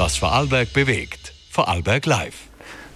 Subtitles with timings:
[0.00, 1.34] Was Vorarlberg bewegt.
[1.50, 2.49] Vorarlberg Live.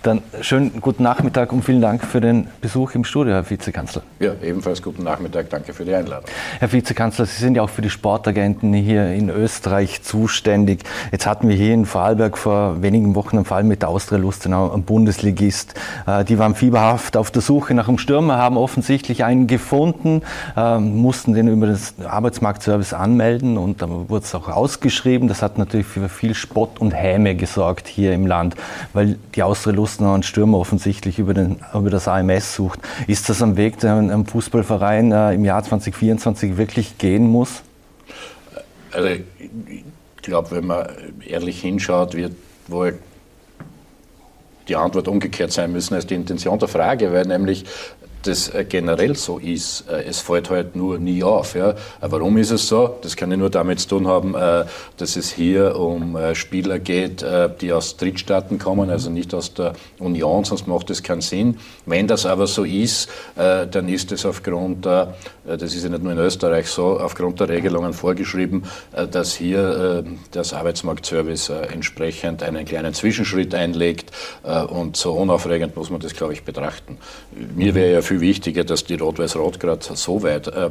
[0.05, 4.03] Dann schönen guten Nachmittag und vielen Dank für den Besuch im Studio, Herr Vizekanzler.
[4.21, 5.49] Ja, ebenfalls guten Nachmittag.
[5.49, 6.29] Danke für die Einladung.
[6.59, 10.83] Herr Vizekanzler, Sie sind ja auch für die Sportagenten hier in Österreich zuständig.
[11.11, 14.71] Jetzt hatten wir hier in Vorarlberg vor wenigen Wochen einen Fall mit der Austria Lustenau,
[14.71, 15.73] einem Bundesligist.
[16.07, 20.21] Äh, die waren fieberhaft auf der Suche nach einem Stürmer, haben offensichtlich einen gefunden,
[20.55, 25.29] äh, mussten den über das Arbeitsmarktservice anmelden und dann wurde es auch ausgeschrieben.
[25.29, 28.55] Das hat natürlich für viel Spott und Häme gesorgt hier im Land,
[28.93, 32.81] weil die Austria Lustenau Posten einen Stürmer offensichtlich über, den, über das AMS sucht.
[33.07, 37.63] Ist das am Weg, der ein Fußballverein äh, im Jahr 2024 wirklich gehen muss?
[38.91, 39.85] Also ich
[40.23, 40.89] glaube, wenn man
[41.25, 42.33] ehrlich hinschaut, wird
[42.67, 42.99] wohl
[44.67, 47.65] die Antwort umgekehrt sein müssen als die Intention der Frage, weil nämlich
[48.25, 49.85] das äh, generell so ist.
[49.89, 51.55] Äh, es fällt halt nur nie auf.
[51.55, 51.71] Ja.
[51.71, 52.97] Äh, warum ist es so?
[53.03, 54.35] Das kann ja nur damit zu tun haben,
[54.97, 57.25] dass es hier um Spieler geht,
[57.61, 61.59] die aus Drittstaaten kommen, also nicht aus der Union, sonst macht das keinen Sinn.
[61.87, 65.15] Wenn das aber so ist, dann ist es aufgrund, das
[65.47, 68.65] ist ja nicht nur in Österreich so, aufgrund der Regelungen vorgeschrieben,
[69.11, 74.11] dass hier das Arbeitsmarktservice entsprechend einen kleinen Zwischenschritt einlegt
[74.69, 76.99] und so unaufregend muss man das, glaube ich, betrachten.
[77.55, 80.71] Mir wäre ja für viel wichtiger, dass die Rot-Weiß-Rot gerade so weit äh,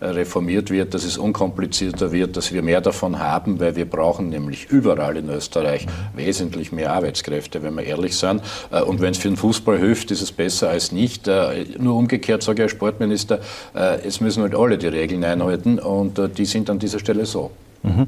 [0.00, 4.28] äh, reformiert wird, dass es unkomplizierter wird, dass wir mehr davon haben, weil wir brauchen
[4.28, 8.42] nämlich überall in Österreich wesentlich mehr Arbeitskräfte, wenn wir ehrlich sind.
[8.70, 11.28] Äh, und wenn es für den Fußball hilft, ist es besser als nicht.
[11.28, 13.40] Äh, nur umgekehrt sage ich als Sportminister,
[13.74, 17.50] äh, es müssen halt alle die Regeln einhalten und die sind an dieser Stelle so.
[17.82, 18.06] Mhm.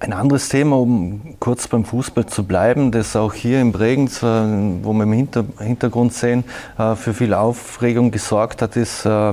[0.00, 4.26] Ein anderes Thema, um kurz beim Fußball zu bleiben, das auch hier im Bregenz, äh,
[4.26, 6.44] wo wir im Hintergrund sehen,
[6.78, 9.32] äh, für viel Aufregung gesorgt hat, ist äh,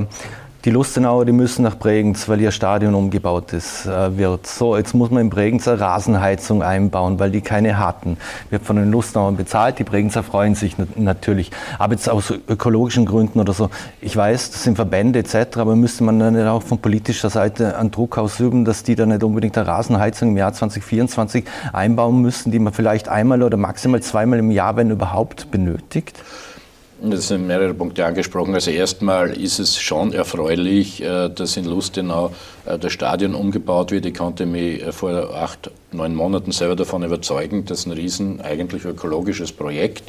[0.66, 4.47] die Lustenauer, die müssen nach Bregenz, weil ihr Stadion umgebaut ist, äh, wird.
[4.47, 8.17] So, jetzt muss man in Bregenz eine Rasenheizung einbauen, weil die keine hatten.
[8.49, 11.52] Wird von den Lustenauern bezahlt, die Bregenzer freuen sich natürlich.
[11.77, 13.69] Aber jetzt aus ökologischen Gründen oder so,
[14.02, 17.91] ich weiß, das sind Verbände etc., aber müsste man dann auch von politischer Seite einen
[17.91, 22.57] Druck ausüben, dass die dann nicht unbedingt eine Rasenheizung im Jahr 2024 einbauen müssen, die
[22.57, 26.18] man vielleicht einmal oder maximal zweimal im Jahr, wenn überhaupt, benötigt?
[27.01, 28.53] Das sind mehrere Punkte angesprochen.
[28.53, 32.31] Also erstmal ist es schon erfreulich, äh, dass in Lustenau
[32.66, 34.06] äh, das Stadion umgebaut wird.
[34.06, 38.85] Ich konnte mich äh, vor acht, neun Monaten selber davon überzeugen, dass ein riesen eigentlich
[38.85, 40.03] ökologisches Projekt,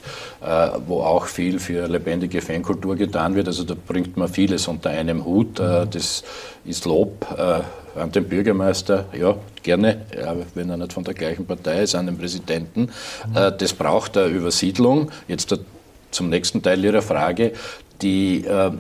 [0.87, 3.47] wo auch viel für lebendige Fankultur getan wird.
[3.47, 5.61] Also da bringt man vieles unter einem Hut.
[5.61, 6.25] Das
[6.65, 7.25] ist Lob
[7.95, 10.01] an den Bürgermeister, ja, gerne,
[10.55, 12.91] wenn er nicht von der gleichen Partei ist, an den Präsidenten.
[13.33, 15.13] Das braucht eine Übersiedlung.
[15.29, 15.57] Jetzt
[16.11, 17.53] zum nächsten Teil Ihrer Frage.
[18.03, 18.71] Die, äh,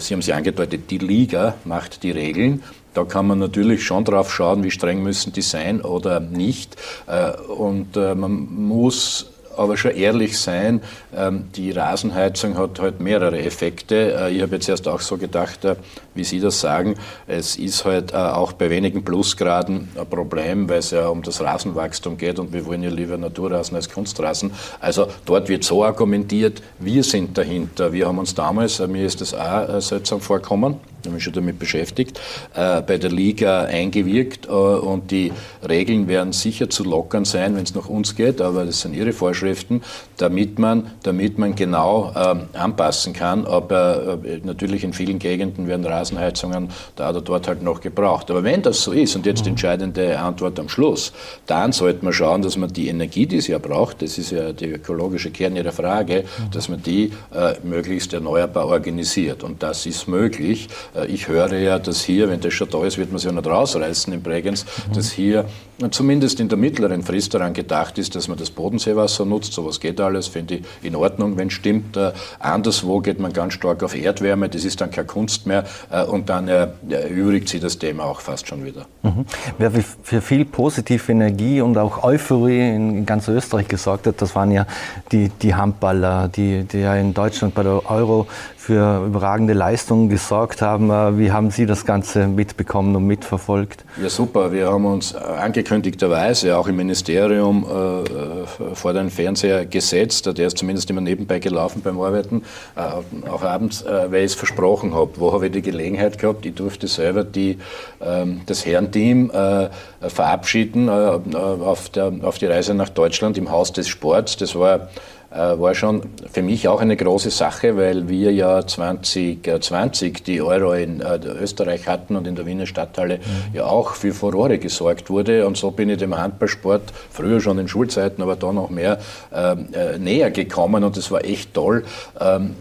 [0.00, 2.62] Sie haben sie angedeutet, die Liga macht die Regeln.
[2.92, 6.76] Da kann man natürlich schon drauf schauen, wie streng müssen die sein oder nicht.
[7.06, 10.80] Äh, und äh, man muss aber schon ehrlich sein,
[11.16, 14.14] ähm, die Rasenheizung hat halt mehrere Effekte.
[14.14, 15.76] Äh, ich habe jetzt erst auch so gedacht, äh,
[16.14, 20.78] wie Sie das sagen, es ist halt äh, auch bei wenigen Plusgraden ein Problem, weil
[20.78, 24.52] es ja um das Rasenwachstum geht und wir wollen ja lieber Naturrasen als Kunstrasen.
[24.80, 27.92] Also dort wird so argumentiert, wir sind dahinter.
[27.92, 31.58] Wir haben uns damals, mir ist das auch seltsam vorkommen, ich habe mich schon damit
[31.58, 32.18] beschäftigt,
[32.54, 35.32] bei der Liga eingewirkt und die
[35.68, 39.12] Regeln werden sicher zu lockern sein, wenn es nach uns geht, aber das sind Ihre
[39.12, 39.82] Vorschriften,
[40.16, 43.46] damit man, damit man genau äh, anpassen kann.
[43.46, 48.30] Aber äh, natürlich in vielen Gegenden werden Rasen Rasenheizungen da oder dort halt noch gebraucht.
[48.30, 51.12] Aber wenn das so ist, und jetzt die entscheidende Antwort am Schluss,
[51.46, 54.52] dann sollte man schauen, dass man die Energie, die es ja braucht, das ist ja
[54.52, 59.42] die ökologische Kern Ihrer Frage, dass man die äh, möglichst erneuerbar organisiert.
[59.42, 60.68] Und das ist möglich.
[60.94, 63.32] Äh, ich höre ja, dass hier, wenn das schon da ist, wird man es ja
[63.32, 65.46] nicht rausreißen in Bregenz, dass hier
[65.90, 69.52] zumindest in der mittleren Frist daran gedacht ist, dass man das Bodenseewasser nutzt.
[69.52, 71.96] Sowas geht alles, finde ich in Ordnung, wenn es stimmt.
[71.96, 75.64] Äh, anderswo geht man ganz stark auf Erdwärme, das ist dann keine Kunst mehr.
[75.90, 78.86] Äh, und dann erübrigt sich das Thema auch fast schon wieder.
[79.02, 79.26] Mhm.
[79.58, 79.72] Wer
[80.02, 84.66] für viel positive Energie und auch Euphorie in ganz Österreich gesorgt hat, das waren ja
[85.12, 88.26] die, die Handballer, die, die ja in Deutschland bei der Euro
[88.64, 90.88] für überragende Leistungen gesorgt haben.
[90.90, 93.84] Äh, wie haben Sie das Ganze mitbekommen und mitverfolgt?
[94.02, 94.52] Ja, super.
[94.52, 100.26] Wir haben uns angekündigterweise auch im Ministerium äh, vor den Fernseher gesetzt.
[100.38, 102.42] Der ist zumindest immer nebenbei gelaufen beim Arbeiten,
[102.74, 105.10] äh, auch abends, äh, weil ich es versprochen habe.
[105.16, 106.46] Wo habe ich die Gelegenheit gehabt?
[106.46, 107.58] Ich durfte selber die,
[108.00, 109.68] ähm, das Herrenteam äh,
[110.08, 114.38] verabschieden äh, auf, der, auf die Reise nach Deutschland im Haus des Sports.
[114.38, 116.02] Das war äh, war schon
[116.32, 122.16] für mich auch eine große Sache, weil wir ja 2020 die Euro in Österreich hatten
[122.16, 123.54] und in der Wiener Stadthalle mhm.
[123.54, 125.46] ja auch für Furore gesorgt wurde.
[125.46, 128.98] Und so bin ich dem Handballsport, früher schon in Schulzeiten, aber da noch mehr,
[129.34, 131.84] ähm, näher gekommen und es war echt toll,
[132.20, 132.54] ähm,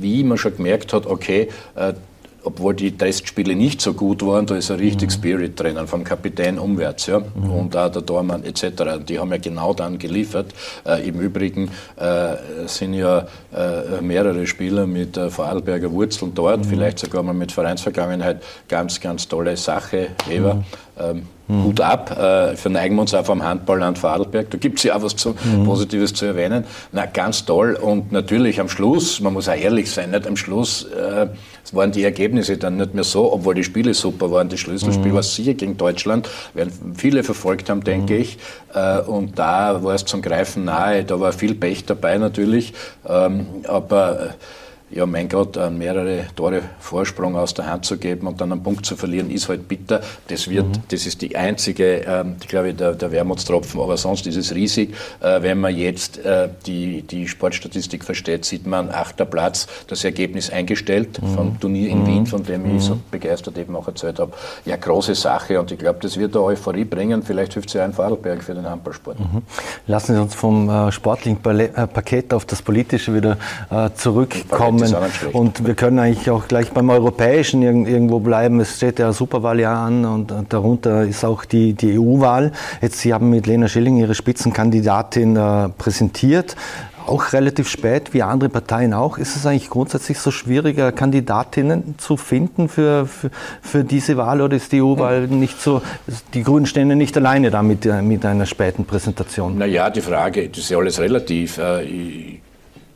[0.00, 1.48] wie man schon gemerkt hat, okay,
[2.48, 5.12] obwohl die Testspiele nicht so gut waren, da ist ein richtig mhm.
[5.12, 7.50] Spirit drinnen, vom Kapitän umwärts, ja, mhm.
[7.50, 9.04] und auch der Tormann etc.
[9.06, 10.54] Die haben ja genau dann geliefert.
[10.86, 12.36] Äh, Im Übrigen äh,
[12.66, 16.64] sind ja äh, mehrere Spieler mit äh, Vorarlberger Wurzeln dort, mhm.
[16.64, 18.42] vielleicht sogar mal mit Vereinsvergangenheit.
[18.66, 20.64] Ganz, ganz tolle Sache, Weber.
[21.00, 21.64] Ähm, mhm.
[21.64, 24.50] Hut ab, äh, verneigen wir uns auch vom Handballland Vorarlberg.
[24.50, 25.64] Da gibt es ja auch was zu, mhm.
[25.64, 26.64] Positives zu erwähnen.
[26.92, 27.78] Na, ganz toll.
[27.80, 31.28] Und natürlich am Schluss, man muss auch ehrlich sein, nicht am Schluss äh,
[31.72, 34.48] waren die Ergebnisse dann nicht mehr so, obwohl die Spiele super waren.
[34.48, 35.16] Das Schlüsselspiel mhm.
[35.16, 38.20] war sicher gegen Deutschland, werden viele verfolgt haben, denke mhm.
[38.20, 38.38] ich.
[38.74, 41.04] Äh, und da war es zum Greifen nahe.
[41.04, 42.74] Da war viel Pech dabei natürlich.
[43.06, 44.28] Ähm, aber äh,
[44.90, 48.62] ja, mein Gott, äh, mehrere Tore Vorsprung aus der Hand zu geben und dann einen
[48.62, 50.00] Punkt zu verlieren, ist halt bitter.
[50.28, 50.82] Das wird, mhm.
[50.88, 53.80] das ist die einzige, ähm, glaube ich, der, der Wermutstropfen.
[53.80, 54.94] Aber sonst ist es riesig.
[55.20, 60.50] Äh, wenn man jetzt äh, die, die Sportstatistik versteht, sieht man achter Platz, das Ergebnis
[60.50, 61.34] eingestellt mhm.
[61.34, 62.06] vom Turnier in mhm.
[62.06, 63.02] Wien, von dem ich so mhm.
[63.10, 64.32] begeistert eben auch erzählt habe.
[64.64, 67.22] Ja, große Sache und ich glaube, das wird da Euphorie bringen.
[67.22, 69.20] Vielleicht hilft es ja ein Vorarlberg für den Handballsport.
[69.20, 69.42] Mhm.
[69.86, 73.36] Lassen Sie uns vom äh, sportlichen Paket auf das politische wieder
[73.70, 75.10] äh, zurückkommen kommen.
[75.32, 78.60] Und wir können eigentlich auch gleich beim Europäischen irgendwo bleiben.
[78.60, 82.52] Es steht ja Superwahl ja an und darunter ist auch die, die EU-Wahl.
[82.80, 86.56] Jetzt, Sie haben mit Lena Schilling Ihre Spitzenkandidatin äh, präsentiert
[87.08, 89.18] auch relativ spät, wie andere Parteien auch.
[89.18, 93.30] Ist es eigentlich grundsätzlich so schwieriger, Kandidatinnen zu finden für, für,
[93.62, 95.82] für diese Wahl oder ist die EU-Wahl nicht so,
[96.34, 99.58] die Grünen stehen ja nicht alleine da mit, mit einer späten Präsentation?
[99.58, 101.58] Naja, die Frage, das ist ja alles relativ.
[101.58, 102.40] Äh, ich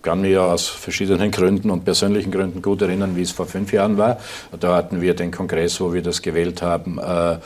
[0.03, 3.73] kann mich ja aus verschiedenen Gründen und persönlichen Gründen gut erinnern, wie es vor fünf
[3.73, 4.19] Jahren war.
[4.59, 7.39] Da hatten wir den Kongress, wo wir das gewählt haben, äh,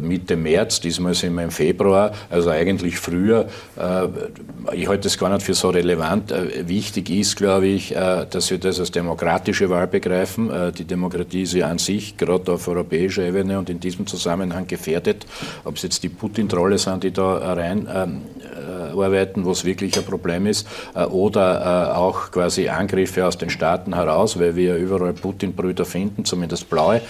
[0.00, 0.80] Mitte März.
[0.80, 3.48] Diesmal sind wir im Februar, also eigentlich früher.
[3.76, 4.06] Äh,
[4.74, 6.32] ich halte das gar nicht für so relevant.
[6.32, 10.50] Äh, wichtig ist, glaube ich, dass wir das als demokratische Wahl begreifen.
[10.76, 15.26] Die Demokratie ist ja an sich, gerade auf europäischer Ebene und in diesem Zusammenhang gefährdet.
[15.64, 18.22] Ob es jetzt die Putin-Trolle sind, die da rein ähm,
[19.02, 20.66] arbeiten, wo es wirklich ein Problem ist,
[21.10, 26.68] oder auch auch quasi Angriffe aus den Staaten heraus, weil wir überall Putin-Brüder finden, zumindest
[26.70, 27.00] blaue.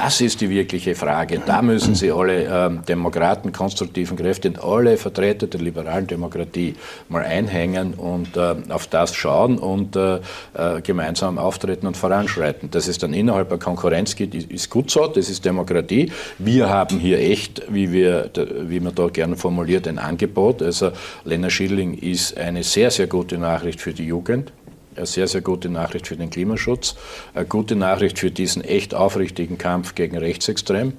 [0.00, 1.42] Das ist die wirkliche Frage.
[1.44, 6.76] Da müssen Sie alle ähm, Demokraten, konstruktiven Kräfte und alle Vertreter der liberalen Demokratie
[7.08, 10.20] mal einhängen und äh, auf das schauen und äh,
[10.54, 12.70] äh, gemeinsam auftreten und voranschreiten.
[12.70, 16.12] Dass es dann innerhalb der Konkurrenz geht, ist gut so, das ist Demokratie.
[16.38, 18.30] Wir haben hier echt, wie, wir,
[18.68, 20.62] wie man da gerne formuliert, ein Angebot.
[20.62, 20.92] Also
[21.24, 24.52] Lena Schilling ist eine sehr, sehr gute Nachricht für die Jugend
[24.98, 26.96] eine sehr, sehr gute Nachricht für den Klimaschutz,
[27.34, 30.92] eine gute Nachricht für diesen echt aufrichtigen Kampf gegen Rechtsextrem.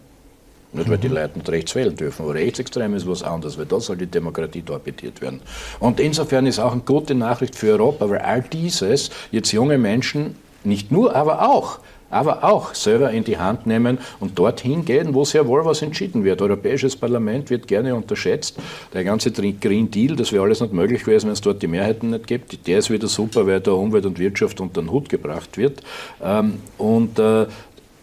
[0.72, 1.16] Nicht, weil die mhm.
[1.16, 4.62] Leute nicht rechts wählen dürfen, aber rechtsextrem ist was anderes, weil da soll die Demokratie
[4.62, 5.42] torpediert werden.
[5.80, 10.36] Und insofern ist auch eine gute Nachricht für Europa, weil all dieses jetzt junge Menschen
[10.64, 15.26] nicht nur, aber auch aber auch selber in die Hand nehmen und dorthin gehen, wo
[15.26, 16.42] sehr wohl was entschieden wird.
[16.42, 18.58] Europäisches Parlament wird gerne unterschätzt.
[18.94, 22.12] Der ganze Green Deal, das wäre alles nicht möglich gewesen, wenn es dort die Mehrheiten
[22.12, 22.68] nicht gibt.
[22.68, 25.82] Der ist wieder super, weil da Umwelt und Wirtschaft unter den Hut gebracht wird.
[26.24, 27.46] Ähm, und äh,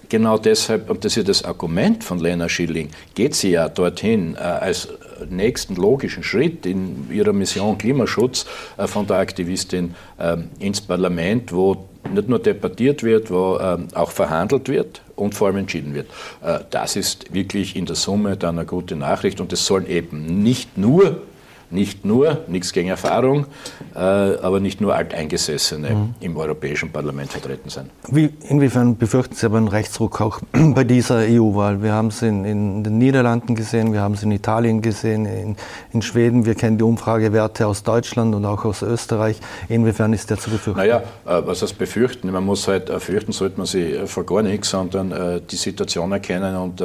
[0.09, 4.35] genau deshalb, und das ist ja das Argument von Lena Schilling, geht sie ja dorthin
[4.35, 4.88] äh, als
[5.31, 11.87] nächsten logischen Schritt in ihrer Mission Klimaschutz äh, von der Aktivistin äh, ins Parlament, wo
[12.15, 16.07] nicht nur debattiert wird, wo ähm, auch verhandelt wird und vor allem entschieden wird.
[16.43, 20.43] Äh, das ist wirklich in der Summe dann eine gute Nachricht und es sollen eben
[20.43, 21.23] nicht nur
[21.70, 23.46] nicht nur, nichts gegen Erfahrung,
[23.94, 26.14] äh, aber nicht nur Alteingesessene mhm.
[26.20, 27.90] im Europäischen Parlament vertreten sein.
[28.08, 31.82] Wie, inwiefern befürchten Sie aber einen Rechtsruck auch bei dieser EU-Wahl?
[31.82, 35.56] Wir haben es in, in, den Niederlanden gesehen, wir haben es in Italien gesehen, in,
[35.92, 39.40] in, Schweden, wir kennen die Umfragewerte aus Deutschland und auch aus Österreich.
[39.68, 40.80] Inwiefern ist der zu befürchten?
[40.80, 42.30] Naja, äh, was heißt befürchten?
[42.30, 46.56] Man muss halt, äh, fürchten sollte man sie vor gar nichts, sondern die Situation erkennen
[46.56, 46.82] und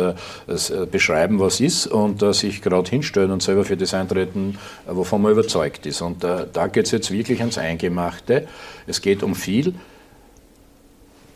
[0.91, 4.57] beschreiben, was ist und sich gerade hinstellen und selber für das Eintreten
[4.87, 6.01] wovon man überzeugt ist.
[6.01, 8.47] Und äh, da geht es jetzt wirklich ans Eingemachte.
[8.87, 9.73] Es geht um viel.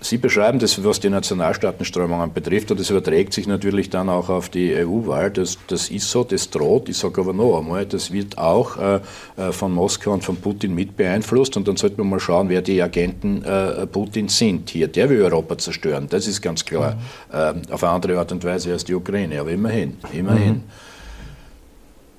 [0.05, 4.49] Sie beschreiben das, was die Nationalstaatenströmungen betrifft, und das überträgt sich natürlich dann auch auf
[4.49, 5.31] die EU-Wahl.
[5.31, 8.99] Das, das ist so, das droht, ich sage aber noch einmal, das wird auch äh,
[9.37, 11.57] äh, von Moskau und von Putin mit beeinflusst.
[11.57, 14.87] Und dann sollte man mal schauen, wer die Agenten äh, Putins sind hier.
[14.87, 16.97] Der will Europa zerstören, das ist ganz klar.
[17.31, 17.63] Mhm.
[17.69, 20.53] Äh, auf eine andere Art und Weise als die Ukraine, aber immerhin, immerhin.
[20.53, 20.63] Mhm.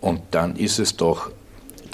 [0.01, 1.31] Und dann ist es doch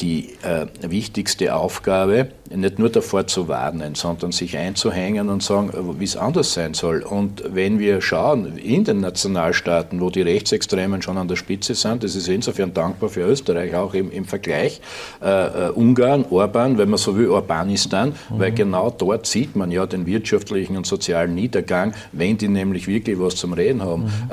[0.00, 6.00] die äh, wichtigste Aufgabe, nicht nur davor zu warnen, sondern sich einzuhängen und sagen, äh,
[6.00, 7.02] wie es anders sein soll.
[7.02, 12.02] Und wenn wir schauen, in den Nationalstaaten, wo die Rechtsextremen schon an der Spitze sind,
[12.04, 14.80] das ist insofern dankbar für Österreich, auch im, im Vergleich,
[15.22, 18.38] äh, äh Ungarn, Orban, wenn man so will, Urbanistan, mhm.
[18.38, 23.18] weil genau dort sieht man ja den wirtschaftlichen und sozialen Niedergang, wenn die nämlich wirklich
[23.18, 24.04] was zum Reden haben.
[24.04, 24.30] Mhm.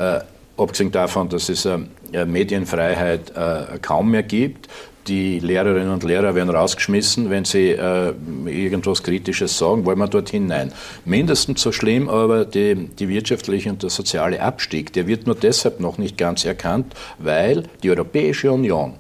[0.60, 1.78] Abgesehen davon, dass es äh,
[2.26, 4.68] Medienfreiheit äh, kaum mehr gibt,
[5.08, 8.14] die Lehrerinnen und Lehrer werden rausgeschmissen, wenn sie äh,
[8.46, 10.46] irgendwas Kritisches sagen, wollen wir dorthin?
[10.48, 10.72] Nein.
[11.06, 15.80] Mindestens so schlimm aber die, die wirtschaftliche und der soziale Abstieg, der wird nur deshalb
[15.80, 18.96] noch nicht ganz erkannt, weil die Europäische Union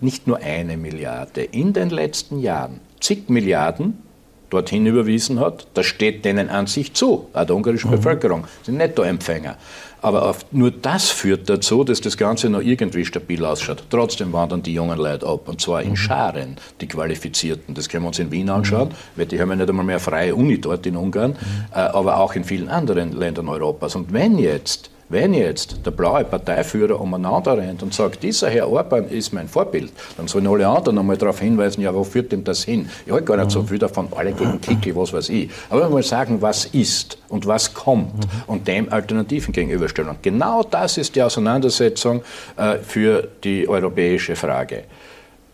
[0.00, 4.09] nicht nur eine Milliarde, in den letzten Jahren zig Milliarden
[4.50, 5.66] dorthin überwiesen hat.
[5.74, 7.96] Das steht denen an sich zu, auch der ungarischen mhm.
[7.96, 9.56] Bevölkerung, sind Nettoempfänger.
[10.02, 13.84] Aber nur das führt dazu, dass das Ganze noch irgendwie stabil ausschaut.
[13.90, 15.96] Trotzdem wandern die jungen Leute ab, und zwar in mhm.
[15.96, 17.74] Scharen, die Qualifizierten.
[17.74, 18.94] Das können wir uns in Wien anschauen, mhm.
[19.16, 21.36] weil die haben ja nicht einmal mehr freie Uni dort in Ungarn, mhm.
[21.72, 23.94] äh, aber auch in vielen anderen Ländern Europas.
[23.94, 29.08] Und wenn jetzt wenn jetzt der blaue Parteiführer umeinander rennt und sagt, dieser Herr Orban
[29.08, 32.62] ist mein Vorbild, dann sollen alle anderen einmal darauf hinweisen, ja, wo führt denn das
[32.62, 32.88] hin?
[33.04, 35.50] Ich halte gar nicht so viel davon, alle gegen Kickel, was weiß ich.
[35.68, 40.10] Aber mal sagen, was ist und was kommt und dem Alternativen gegenüberstellen.
[40.10, 42.22] Und genau das ist die Auseinandersetzung
[42.56, 44.84] äh, für die europäische Frage.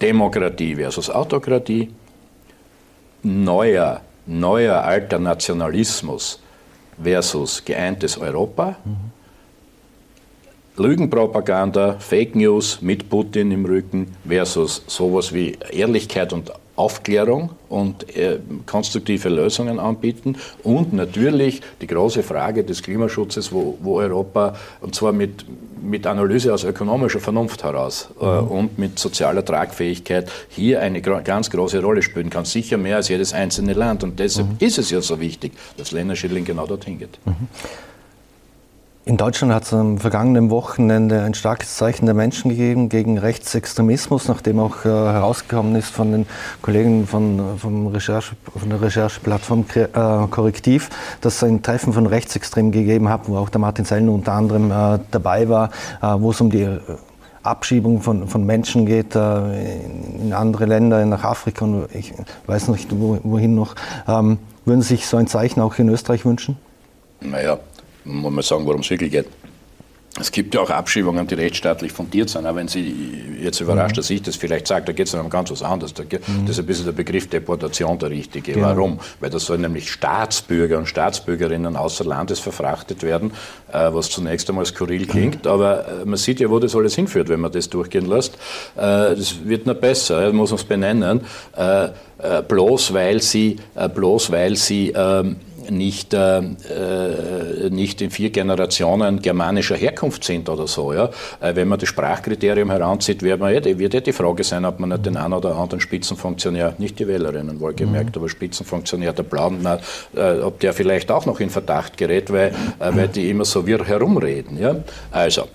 [0.03, 1.91] Demokratie versus Autokratie,
[3.23, 6.41] neuer, neuer alter Nationalismus
[7.03, 8.77] versus geeintes Europa.
[8.85, 9.16] Mhm
[10.79, 18.39] Lügenpropaganda, Fake News mit Putin im Rücken versus sowas wie Ehrlichkeit und Aufklärung und äh,
[18.67, 25.13] konstruktive Lösungen anbieten und natürlich die große Frage des Klimaschutzes, wo, wo Europa, und zwar
[25.13, 25.47] mit,
[25.83, 28.49] mit Analyse aus ökonomischer Vernunft heraus äh, mhm.
[28.49, 33.33] und mit sozialer Tragfähigkeit hier eine ganz große Rolle spielen kann, sicher mehr als jedes
[33.33, 34.05] einzelne Land.
[34.05, 34.57] Und deshalb mhm.
[34.59, 37.19] ist es ja so wichtig, dass Lena Schilling genau dorthin geht.
[37.25, 37.49] Mhm.
[39.09, 44.27] In Deutschland hat es am vergangenen Wochenende ein starkes Zeichen der Menschen gegeben gegen Rechtsextremismus,
[44.27, 46.27] nachdem auch äh, herausgekommen ist von den
[46.61, 49.87] Kollegen von, vom Recherche, von der Rechercheplattform äh,
[50.29, 54.33] Korrektiv, dass es ein Treffen von Rechtsextremen gegeben hat, wo auch der Martin Sellner unter
[54.33, 55.71] anderem äh, dabei war,
[56.03, 56.81] äh, wo es um die äh,
[57.45, 59.77] Abschiebung von, von Menschen geht äh,
[60.21, 62.13] in andere Länder, nach Afrika und ich
[62.49, 63.77] weiß nicht wohin noch.
[64.09, 66.57] Ähm, würden Sie sich so ein Zeichen auch in Österreich wünschen?
[67.21, 67.59] Naja,
[68.07, 69.27] muss man sagen, worum es wirklich geht.
[70.19, 72.95] Es gibt ja auch Abschiebungen, die rechtsstaatlich fundiert sind, auch wenn Sie
[73.43, 74.01] jetzt überrascht, mhm.
[74.01, 75.93] dass ich das vielleicht sage, da geht es um ganz was anderes.
[75.93, 76.47] Da, mhm.
[76.47, 78.53] Das ist ein bisschen der Begriff Deportation der richtige.
[78.53, 78.69] Genau.
[78.69, 78.99] Warum?
[79.21, 83.33] Weil da sollen nämlich Staatsbürger und Staatsbürgerinnen außer Landes verfrachtet werden,
[83.71, 85.09] äh, was zunächst einmal skurril mhm.
[85.09, 85.51] klingt, mhm.
[85.51, 88.37] aber äh, man sieht ja, wo das alles hinführt, wenn man das durchgehen lässt.
[88.77, 91.21] Äh, das wird noch besser, das muss man es benennen,
[92.49, 93.57] bloß weil sie,
[93.95, 95.37] bloß weil sie ähm,
[95.71, 100.93] nicht, äh, äh, nicht in vier Generationen germanischer Herkunft sind oder so.
[100.93, 101.11] Ja?
[101.41, 104.81] Äh, wenn man das Sprachkriterium heranzieht, wird, man, ja, wird ja die Frage sein, ob
[104.81, 108.23] man nicht den einen oder anderen Spitzenfunktionär, nicht die Wählerinnen wohlgemerkt, mhm.
[108.23, 109.79] aber Spitzenfunktionär der Blauen, na,
[110.15, 113.67] äh, ob der vielleicht auch noch in Verdacht gerät, weil, äh, weil die immer so
[113.67, 114.59] wirr herumreden.
[114.59, 114.77] Ja?
[115.11, 115.49] Also,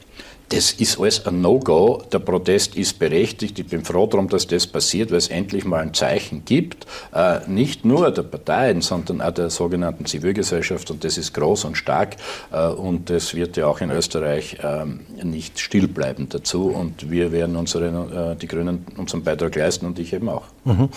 [0.52, 2.04] das ist alles ein No-Go.
[2.12, 3.58] Der Protest ist berechtigt.
[3.58, 7.40] Ich bin froh darum, dass das passiert, weil es endlich mal ein Zeichen gibt, äh,
[7.48, 10.92] nicht nur der Parteien, sondern auch der sogenannten Zivilgesellschaft.
[10.92, 12.18] Und das ist groß und stark.
[12.52, 16.68] Äh, und das wird ja auch in Österreich ähm, nicht still bleiben dazu.
[16.68, 20.44] Und wir werden unsere, äh, die Grünen unseren Beitrag leisten und ich eben auch.
[20.66, 20.90] Mhm.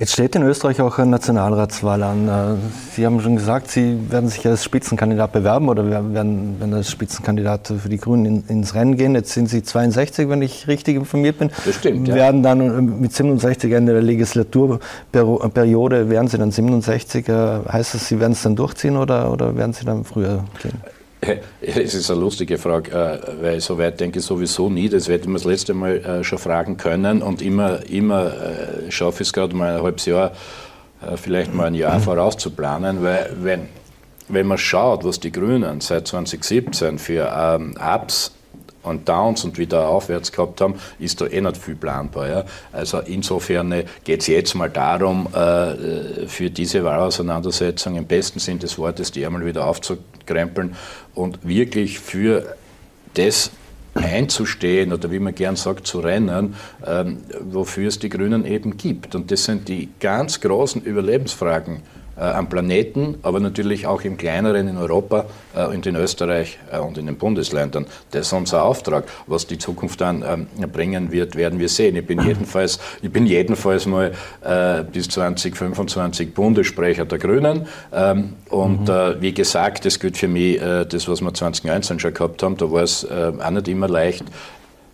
[0.00, 2.26] Jetzt steht in Österreich auch eine Nationalratswahl an.
[2.26, 2.56] Äh,
[2.96, 7.66] Sie haben schon gesagt, Sie werden sich als Spitzenkandidat bewerben oder werden, werden als Spitzenkandidat
[7.66, 9.14] für die Grünen in, ins Rennen gehen.
[9.14, 11.50] Jetzt sind Sie 62, wenn ich richtig informiert bin.
[11.66, 12.08] Das stimmt.
[12.08, 12.14] Ja.
[12.14, 17.28] Werden dann äh, mit 67 Ende der Legislaturperiode, werden Sie dann 67?
[17.28, 20.80] Äh, heißt das, Sie werden es dann durchziehen oder, oder werden Sie dann früher gehen?
[21.60, 24.88] Es ist eine lustige Frage, äh, weil so weit denke ich sowieso nie.
[24.88, 29.22] Das hätte man das letzte Mal äh, schon fragen können und immer, immer äh, schaffe
[29.22, 30.32] ich es gerade mal ein halbes Jahr,
[31.16, 32.02] vielleicht mal ein Jahr mhm.
[32.02, 33.68] vorauszuplanen, weil wenn,
[34.28, 38.32] wenn man schaut, was die Grünen seit 2017 für ähm, Ups
[38.82, 42.28] und Downs und wieder aufwärts gehabt haben, ist da eh nicht viel planbar.
[42.28, 42.44] Ja?
[42.72, 48.78] Also insofern geht es jetzt mal darum, äh, für diese Wahlauseinandersetzung im besten Sinn des
[48.78, 50.76] Wortes die einmal wieder aufzukrempeln
[51.14, 52.56] und wirklich für
[53.14, 53.50] das
[53.94, 56.54] einzustehen oder wie man gern sagt, zu rennen,
[56.86, 59.14] ähm, wofür es die Grünen eben gibt.
[59.14, 61.82] Und das sind die ganz großen Überlebensfragen
[62.16, 66.98] am Planeten, aber natürlich auch im kleineren in Europa äh, und in Österreich äh, und
[66.98, 67.86] in den Bundesländern.
[68.10, 69.04] Das ist unser Auftrag.
[69.26, 71.96] Was die Zukunft dann ähm, bringen wird, werden wir sehen.
[71.96, 74.12] Ich bin jedenfalls, ich bin jedenfalls mal
[74.42, 77.66] äh, bis 2025 Bundessprecher der Grünen.
[77.92, 78.94] Ähm, und mhm.
[78.94, 82.56] Äh, wie gesagt, das gilt für mich, äh, das, was wir 2019 schon gehabt haben,
[82.56, 84.24] da war es auch nicht immer leicht.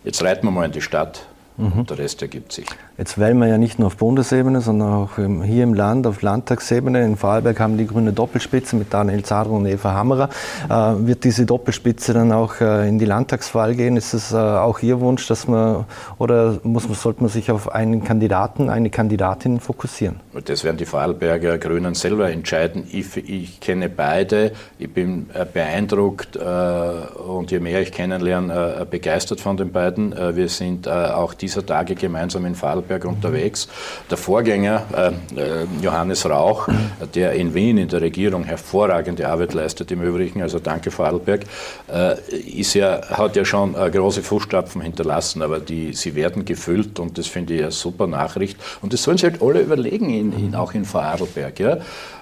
[0.03, 1.25] Jetzt reiten wir mal in die Stadt.
[1.57, 1.85] Mhm.
[1.85, 2.67] Der Rest ergibt sich.
[2.97, 7.03] Jetzt wählen wir ja nicht nur auf Bundesebene, sondern auch hier im Land, auf Landtagsebene.
[7.03, 10.29] In Vorarlberg haben die Grüne Doppelspitze mit Daniel Zadro und Eva Hammerer.
[10.69, 13.97] Äh, wird diese Doppelspitze dann auch äh, in die Landtagswahl gehen?
[13.97, 15.85] Ist es äh, auch Ihr Wunsch, dass man,
[16.17, 20.19] oder muss sollte man sich auf einen Kandidaten, eine Kandidatin fokussieren?
[20.45, 22.87] Das werden die Vorarlberger Grünen selber entscheiden.
[22.91, 24.51] Ich, ich kenne beide.
[24.79, 30.15] Ich bin äh, beeindruckt äh, und je mehr ich kennenlerne, äh, begeistert von den beiden.
[30.35, 33.67] wir sind auch die dieser Tage gemeinsam in Vorarlberg unterwegs.
[34.09, 36.67] Der Vorgänger, äh, äh, Johannes Rauch,
[37.15, 41.45] der in Wien in der Regierung hervorragende Arbeit leistet im Übrigen, also danke Vorarlberg,
[41.91, 46.99] äh, ist ja, hat ja schon äh, große Fußstapfen hinterlassen, aber die, sie werden gefüllt
[46.99, 48.57] und das finde ich eine super Nachricht.
[48.81, 51.59] Und das sollen sich halt alle überlegen, in, in, auch in Vorarlberg.
[51.59, 51.77] Ja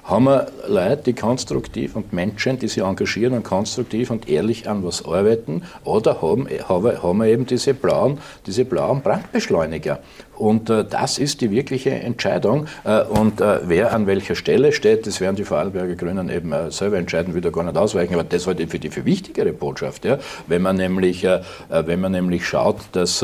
[0.06, 4.84] haben wir Leute, die konstruktiv und Menschen, die sich engagieren und konstruktiv und ehrlich an
[4.84, 10.00] was arbeiten, oder haben, haben wir eben diese blauen, diese blauen Brandbeschleuniger.
[10.36, 12.68] Und äh, das ist die wirkliche Entscheidung.
[12.84, 16.72] Äh, und äh, wer an welcher Stelle steht, das werden die Vorarlberger Grünen eben äh,
[16.72, 18.14] selber entscheiden, da gar nicht ausweichen.
[18.14, 20.04] Aber das halte ich für die viel wichtigere Botschaft.
[20.04, 20.18] Ja?
[20.48, 23.24] Wenn, man nämlich, äh, äh, wenn man nämlich schaut, dass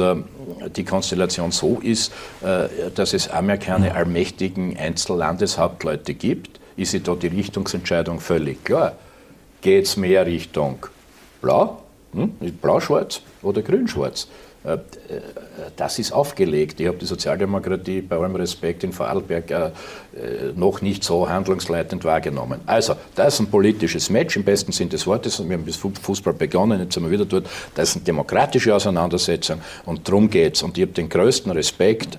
[0.76, 2.12] die Konstellation so ist,
[2.96, 8.94] dass es einmal keine allmächtigen Einzellandeshauptleute gibt, ist ja da die Richtungsentscheidung völlig klar.
[9.62, 10.86] Geht es mehr Richtung
[11.42, 11.82] Blau,
[12.14, 12.32] hm?
[12.62, 14.28] Blau-Schwarz oder Grün-Schwarz?
[14.64, 14.78] Äh, äh,
[15.76, 16.80] das ist aufgelegt.
[16.80, 19.72] Ich habe die Sozialdemokratie bei allem Respekt in Vorarlberg äh,
[20.56, 22.62] noch nicht so handlungsleitend wahrgenommen.
[22.66, 25.44] Also, das ist ein politisches Match im besten Sinn des Wortes.
[25.48, 27.48] Wir haben bis Fußball begonnen, jetzt sind wir wieder dort.
[27.76, 30.64] Das ist eine demokratische Auseinandersetzung und darum geht es.
[30.64, 32.18] Und ich habe den größten Respekt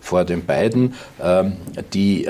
[0.00, 1.56] vor den beiden, ähm,
[1.92, 2.26] die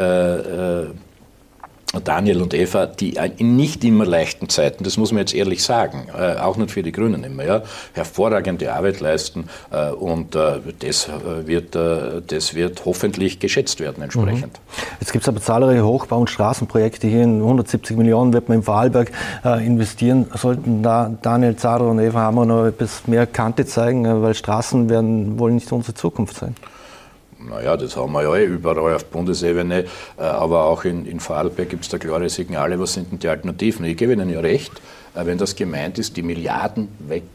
[2.01, 6.07] Daniel und Eva, die in nicht immer leichten Zeiten, das muss man jetzt ehrlich sagen,
[6.17, 11.09] äh, auch nicht für die Grünen immer, ja, hervorragende Arbeit leisten äh, und äh, das,
[11.45, 14.53] wird, das wird hoffentlich geschätzt werden entsprechend.
[14.55, 14.83] Mhm.
[15.01, 17.23] Jetzt gibt es aber zahlreiche Hochbau- und Straßenprojekte hier.
[17.23, 19.11] In 170 Millionen wird man im Vorarlberg
[19.61, 20.27] investieren.
[20.35, 25.39] Sollten da Daniel Zadro und Eva Hammer noch etwas mehr Kante zeigen, weil Straßen werden
[25.39, 26.55] wohl nicht unsere Zukunft sein.
[27.49, 29.85] Naja, das haben wir ja eh überall auf Bundesebene,
[30.19, 33.29] äh, aber auch in, in Vorarlberg gibt es da klare Signale, was sind denn die
[33.29, 33.85] Alternativen?
[33.85, 34.73] Ich gebe Ihnen ja recht,
[35.15, 36.89] wenn das gemeint ist, die Milliarden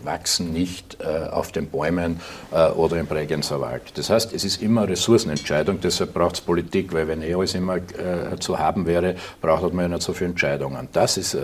[0.04, 2.20] wachsen nicht äh, auf den Bäumen
[2.52, 3.84] äh, oder im Bregenzer Wald.
[3.96, 7.78] Das heißt, es ist immer Ressourcenentscheidung, deshalb braucht es Politik, weil wenn eh alles immer
[8.40, 10.88] zu haben wäre, braucht man ja nicht so viele Entscheidungen.
[10.92, 11.38] Das ist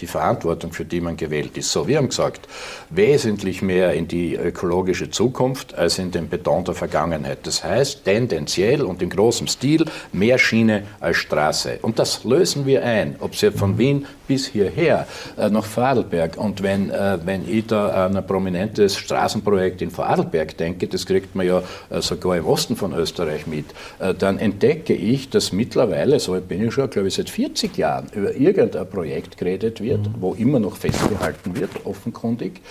[0.00, 1.72] die Verantwortung, für die man gewählt ist.
[1.72, 2.48] So, wir haben gesagt,
[2.90, 7.38] wesentlich mehr in die ökologische Zukunft als in den Beton der Vergangenheit.
[7.44, 11.78] Das heißt, tendenziell und in großem Stil mehr Schiene als Straße.
[11.82, 16.38] Und das lösen wir ein, ob Sie von Wien bis hierher nach Vorarlberg.
[16.38, 21.34] Und wenn, äh, wenn ich da an ein prominentes Straßenprojekt in Vorarlberg denke, das kriegt
[21.34, 23.66] man ja äh, sogar im Osten von Österreich mit,
[23.98, 28.06] äh, dann entdecke ich, dass mittlerweile, so bin ich schon, glaube ich, seit 40 Jahren
[28.14, 30.14] über irgendein Projekt geredet wird, mhm.
[30.20, 32.62] wo immer noch festgehalten wird, offenkundig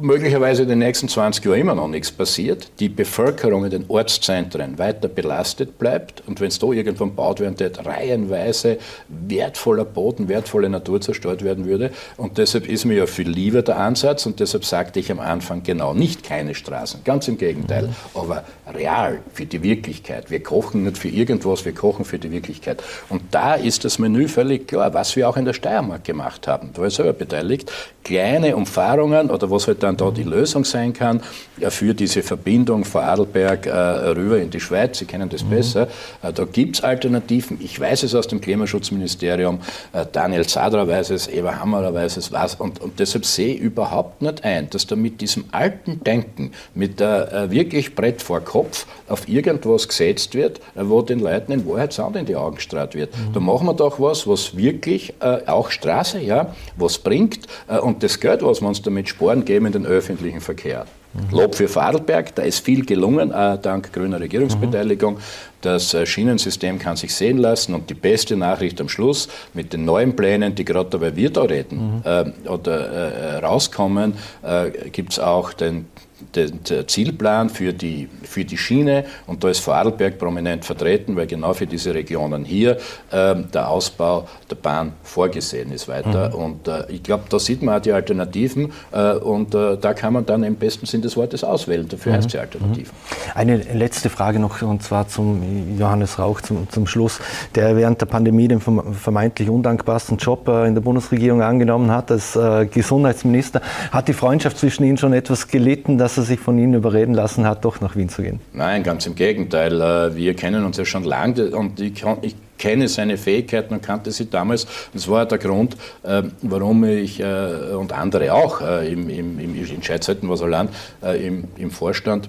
[0.00, 4.78] möglicherweise in den nächsten 20 Jahren immer noch nichts passiert, die Bevölkerung in den Ortszentren
[4.78, 8.78] weiter belastet bleibt und wenn es da irgendwann baut werden, wird reihenweise
[9.08, 11.90] wertvoller Boden, wertvolle Natur zerstört werden würde.
[12.16, 15.62] Und deshalb ist mir ja viel lieber der Ansatz und deshalb sagte ich am Anfang
[15.62, 17.94] genau, nicht keine Straßen, ganz im Gegenteil, mhm.
[18.14, 20.30] aber real für die Wirklichkeit.
[20.30, 22.82] Wir kochen nicht für irgendwas, wir kochen für die Wirklichkeit.
[23.10, 26.70] Und da ist das Menü völlig klar, was wir auch in der Steiermark gemacht haben.
[26.72, 27.70] Da war ich selber beteiligt.
[28.02, 31.20] Kleine Umfahrungen oder was halt dann da die Lösung sein kann
[31.68, 34.98] für diese Verbindung von Adelberg äh, rüber in die Schweiz.
[34.98, 35.50] Sie kennen das mhm.
[35.50, 35.88] besser.
[36.22, 37.58] Äh, da gibt es Alternativen.
[37.60, 39.60] Ich weiß es aus dem Klimaschutzministerium.
[39.92, 42.54] Äh, Daniel Zadra weiß es, Eva Hammerer weiß es, was.
[42.54, 47.00] Und, und deshalb sehe ich überhaupt nicht ein, dass da mit diesem alten Denken, mit
[47.00, 52.16] der wirklich Brett vor Kopf auf irgendwas gesetzt wird, wo den Leuten in Wahrheit Sand
[52.16, 53.16] in die Augen strahlt wird.
[53.16, 53.32] Mhm.
[53.32, 55.14] Da machen wir doch was, was wirklich
[55.46, 57.46] auch Straße, ja, was bringt.
[57.82, 60.84] und das Geld, was wir uns damit sparen, geben in den öffentlichen Verkehr.
[61.32, 65.18] Lob für Vorarlberg, da ist viel gelungen, äh, dank grüner Regierungsbeteiligung.
[65.62, 69.84] Das äh, Schienensystem kann sich sehen lassen und die beste Nachricht am Schluss mit den
[69.84, 72.02] neuen Plänen, die gerade dabei wir da reden mhm.
[72.04, 75.86] äh, oder äh, rauskommen, äh, gibt es auch den
[76.34, 81.54] den, Zielplan für die, für die Schiene und da ist Vorarlberg prominent vertreten, weil genau
[81.54, 82.78] für diese Regionen hier
[83.10, 86.30] äh, der Ausbau der Bahn vorgesehen ist weiter.
[86.30, 86.34] Mhm.
[86.34, 90.12] Und äh, ich glaube, da sieht man auch die Alternativen äh, und äh, da kann
[90.12, 91.88] man dann im besten Sinn des Wortes auswählen.
[91.88, 92.16] Dafür mhm.
[92.16, 92.92] heißt sie Alternativen.
[92.92, 93.32] Mhm.
[93.34, 97.20] Eine letzte Frage noch und zwar zum Johannes Rauch zum, zum Schluss,
[97.54, 102.34] der während der Pandemie den vermeintlich undankbarsten Job äh, in der Bundesregierung angenommen hat als
[102.36, 103.60] äh, Gesundheitsminister.
[103.92, 107.46] Hat die Freundschaft zwischen Ihnen schon etwas gelitten, dass er sich von Ihnen überreden lassen
[107.46, 108.40] hat, doch nach Wien zu gehen?
[108.52, 109.80] Nein, ganz im Gegenteil.
[109.80, 114.10] Äh, wir kennen uns ja schon lange und ich, ich kenne seine Fähigkeiten und kannte
[114.10, 114.66] sie damals.
[114.92, 120.28] Das war der Grund, äh, warum ich und andere auch im, im, im in Scheidzeiten
[120.28, 120.68] was allein
[121.02, 122.28] im, im Vorstand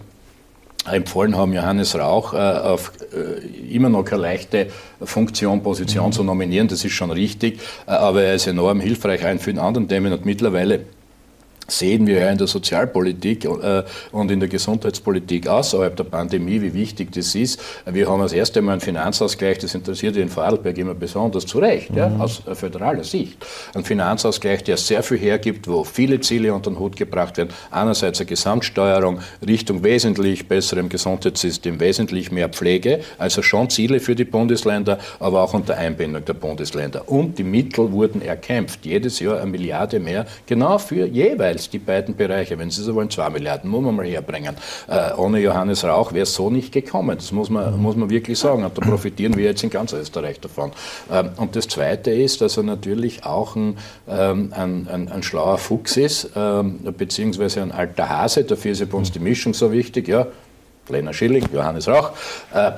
[0.89, 2.91] empfohlen haben, Johannes Rauch auf
[3.69, 4.67] immer noch keine leichte
[5.01, 6.11] Funktion, Position mhm.
[6.11, 6.67] zu nominieren.
[6.67, 10.25] Das ist schon richtig, aber er ist enorm hilfreich auch in vielen anderen Themen und
[10.25, 10.81] mittlerweile
[11.69, 16.73] sehen wir ja in der Sozialpolitik äh, und in der Gesundheitspolitik außerhalb der Pandemie, wie
[16.73, 17.59] wichtig das ist.
[17.85, 21.91] Wir haben das erste Mal einen Finanzausgleich, das interessiert in Vorarlberg immer besonders zu Recht,
[21.91, 21.97] mhm.
[21.97, 23.37] ja, aus föderaler Sicht.
[23.73, 27.49] Ein Finanzausgleich, der sehr viel hergibt, wo viele Ziele unter den Hut gebracht werden.
[27.71, 34.25] Einerseits eine Gesamtsteuerung Richtung wesentlich besserem Gesundheitssystem, wesentlich mehr Pflege, also schon Ziele für die
[34.25, 37.09] Bundesländer, aber auch unter Einbindung der Bundesländer.
[37.09, 38.85] Und die Mittel wurden erkämpft.
[38.85, 42.95] Jedes Jahr eine Milliarde mehr, genau für jeweils jeweils die beiden Bereiche, wenn Sie so
[42.95, 44.55] wollen, zwei Milliarden, muss man mal herbringen.
[44.87, 47.15] Äh, ohne Johannes Rauch wäre es so nicht gekommen.
[47.17, 48.63] Das muss man, muss man wirklich sagen.
[48.63, 50.71] Und da profitieren wir jetzt in ganz Österreich davon.
[51.11, 55.57] Ähm, und das Zweite ist, dass er natürlich auch ein, ähm, ein, ein, ein schlauer
[55.57, 58.43] Fuchs ist, ähm, beziehungsweise ein alter Hase.
[58.43, 60.07] Dafür ist ja bei uns die Mischung so wichtig.
[60.07, 60.27] Ja,
[60.87, 62.11] Lena Schilling, Johannes Rauch.
[62.53, 62.71] Äh,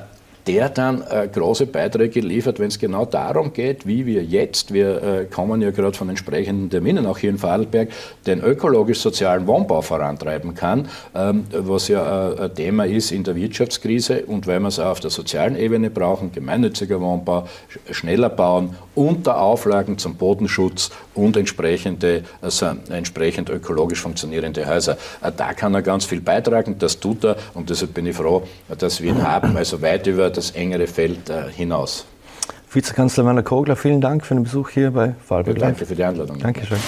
[0.46, 5.02] der dann äh, große Beiträge liefert, wenn es genau darum geht, wie wir jetzt, wir
[5.02, 7.88] äh, kommen ja gerade von entsprechenden Terminen auch hier in Vorarlberg,
[8.26, 14.24] den ökologisch-sozialen Wohnbau vorantreiben kann, ähm, was ja äh, ein Thema ist in der Wirtschaftskrise.
[14.26, 18.74] Und weil wir es auch auf der sozialen Ebene brauchen, gemeinnütziger Wohnbau, sch schneller bauen,
[18.94, 24.96] unter Auflagen zum Bodenschutz und entsprechende, also entsprechend ökologisch funktionierende Häuser.
[25.22, 27.36] Äh, da kann er ganz viel beitragen, das tut er.
[27.54, 28.42] Und deshalb bin ich froh,
[28.76, 32.06] dass wir ihn haben, also weit über das engere Feld äh, hinaus.
[32.70, 36.38] Vizekanzler Werner Kogler, vielen Dank für den Besuch hier bei Vorarlberg Danke für die Einladung.
[36.38, 36.78] Dankeschön.